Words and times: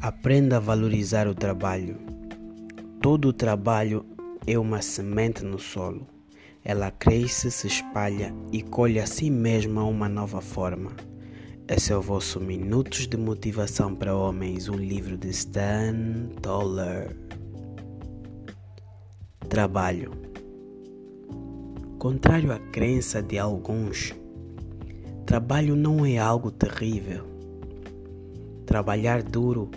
Aprenda 0.00 0.58
a 0.58 0.60
valorizar 0.60 1.26
o 1.26 1.34
trabalho. 1.34 1.98
Todo 3.02 3.30
o 3.30 3.32
trabalho 3.32 4.06
é 4.46 4.56
uma 4.56 4.80
semente 4.80 5.44
no 5.44 5.58
solo. 5.58 6.06
Ela 6.64 6.92
cresce, 6.92 7.50
se 7.50 7.66
espalha 7.66 8.32
e 8.52 8.62
colhe 8.62 9.00
a 9.00 9.06
si 9.06 9.28
mesma 9.28 9.82
uma 9.82 10.08
nova 10.08 10.40
forma. 10.40 10.92
Esse 11.66 11.92
é 11.92 11.96
o 11.96 12.00
vosso 12.00 12.38
Minutos 12.38 13.08
de 13.08 13.16
Motivação 13.16 13.92
para 13.92 14.16
Homens, 14.16 14.68
um 14.68 14.76
livro 14.76 15.18
de 15.18 15.30
Stan 15.30 16.28
Toller. 16.40 17.16
Trabalho. 19.48 20.12
Contrário 21.98 22.52
à 22.52 22.58
crença 22.70 23.20
de 23.20 23.36
alguns, 23.36 24.14
trabalho 25.26 25.74
não 25.74 26.06
é 26.06 26.18
algo 26.18 26.52
terrível. 26.52 27.26
Trabalhar 28.64 29.24
duro 29.24 29.68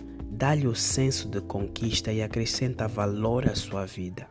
dá-lhe 0.42 0.66
o 0.66 0.74
senso 0.74 1.30
de 1.30 1.40
conquista 1.40 2.12
e 2.12 2.20
acrescenta 2.20 2.88
valor 2.88 3.48
à 3.48 3.54
sua 3.54 3.86
vida. 3.86 4.26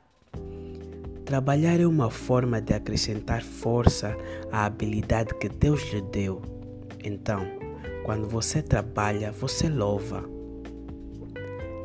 Trabalhar 1.24 1.78
é 1.78 1.86
uma 1.86 2.10
forma 2.10 2.60
de 2.60 2.74
acrescentar 2.74 3.44
força 3.44 4.16
à 4.50 4.64
habilidade 4.64 5.32
que 5.36 5.48
Deus 5.48 5.80
lhe 5.92 6.00
deu. 6.00 6.42
Então, 7.04 7.46
quando 8.02 8.26
você 8.26 8.60
trabalha, 8.60 9.30
você 9.30 9.68
louva. 9.68 10.28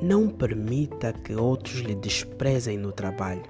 Não 0.01 0.27
permita 0.27 1.13
que 1.13 1.35
outros 1.35 1.81
lhe 1.81 1.93
desprezem 1.93 2.79
no 2.79 2.91
trabalho. 2.91 3.43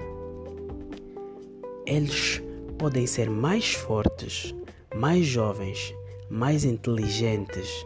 Eles 1.85 2.43
podem 2.77 3.07
ser 3.07 3.29
mais 3.29 3.73
fortes, 3.73 4.53
mais 4.93 5.25
jovens, 5.25 5.95
mais 6.29 6.65
inteligentes, 6.65 7.85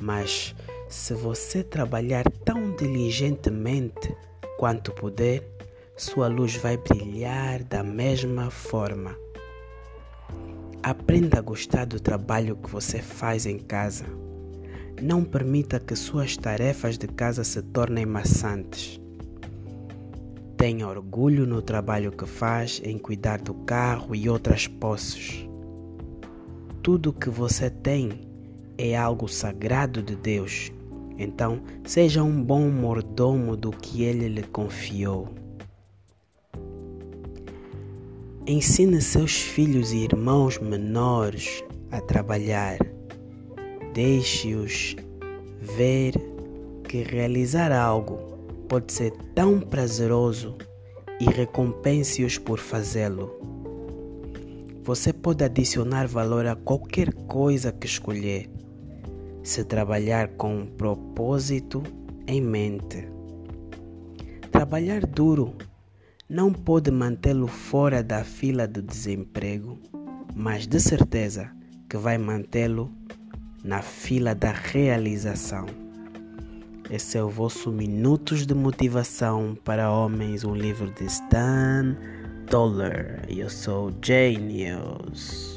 mas 0.00 0.54
se 0.90 1.14
você 1.14 1.62
trabalhar 1.62 2.28
tão 2.44 2.74
diligentemente 2.74 4.12
quanto 4.58 4.90
puder, 4.90 5.40
sua 5.96 6.26
luz 6.26 6.56
vai 6.56 6.76
brilhar 6.76 7.62
da 7.62 7.84
mesma 7.84 8.50
forma. 8.50 9.16
Aprenda 10.82 11.38
a 11.38 11.42
gostar 11.42 11.86
do 11.86 12.00
trabalho 12.00 12.56
que 12.56 12.68
você 12.68 13.00
faz 13.00 13.46
em 13.46 13.56
casa. 13.56 14.04
Não 15.00 15.22
permita 15.22 15.78
que 15.78 15.94
suas 15.94 16.36
tarefas 16.36 16.98
de 16.98 17.06
casa 17.06 17.44
se 17.44 17.62
tornem 17.62 18.04
maçantes. 18.04 19.00
Tenha 20.56 20.88
orgulho 20.88 21.46
no 21.46 21.62
trabalho 21.62 22.10
que 22.10 22.26
faz 22.26 22.82
em 22.84 22.98
cuidar 22.98 23.40
do 23.40 23.54
carro 23.54 24.12
e 24.12 24.28
outras 24.28 24.66
posses. 24.66 25.48
Tudo 26.82 27.12
que 27.12 27.30
você 27.30 27.70
tem 27.70 28.28
é 28.76 28.96
algo 28.96 29.28
sagrado 29.28 30.02
de 30.02 30.16
Deus 30.16 30.72
então, 31.22 31.60
seja 31.84 32.22
um 32.22 32.42
bom 32.42 32.70
mordomo 32.70 33.54
do 33.54 33.70
que 33.70 34.04
ele 34.04 34.26
lhe 34.26 34.42
confiou. 34.42 35.28
Ensine 38.46 39.02
seus 39.02 39.36
filhos 39.36 39.92
e 39.92 39.98
irmãos 39.98 40.58
menores 40.58 41.62
a 41.90 42.00
trabalhar. 42.00 42.78
Deixe-os 43.92 44.96
ver 45.60 46.14
que 46.88 47.02
realizar 47.02 47.70
algo 47.70 48.16
pode 48.66 48.90
ser 48.90 49.12
tão 49.34 49.60
prazeroso 49.60 50.56
e 51.20 51.26
recompense-os 51.26 52.38
por 52.38 52.58
fazê-lo. 52.58 53.30
Você 54.84 55.12
pode 55.12 55.44
adicionar 55.44 56.08
valor 56.08 56.46
a 56.46 56.56
qualquer 56.56 57.12
coisa 57.12 57.70
que 57.70 57.86
escolher 57.86 58.48
se 59.42 59.64
trabalhar 59.64 60.28
com 60.36 60.60
um 60.60 60.66
propósito 60.66 61.82
em 62.26 62.40
mente. 62.40 63.08
Trabalhar 64.50 65.06
duro 65.06 65.54
não 66.28 66.52
pode 66.52 66.90
mantê-lo 66.90 67.46
fora 67.46 68.02
da 68.02 68.22
fila 68.22 68.66
do 68.68 68.82
desemprego, 68.82 69.78
mas 70.34 70.66
de 70.66 70.78
certeza 70.78 71.50
que 71.88 71.96
vai 71.96 72.18
mantê-lo 72.18 72.92
na 73.64 73.82
fila 73.82 74.34
da 74.34 74.52
realização. 74.52 75.66
Esse 76.90 77.18
é 77.18 77.22
o 77.22 77.28
vosso 77.28 77.70
Minutos 77.70 78.46
de 78.46 78.54
Motivação 78.54 79.56
para 79.64 79.92
Homens, 79.92 80.44
um 80.44 80.54
livro 80.54 80.90
de 80.92 81.04
Stan 81.04 81.96
Dollar. 82.50 83.24
Eu 83.28 83.48
sou 83.48 83.92
J 84.00 84.36
News. 84.38 85.49